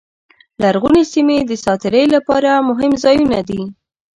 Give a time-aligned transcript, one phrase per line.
[0.61, 3.61] لرغونې سیمې د ساعت تېرۍ لپاره مهم ځایونه دي.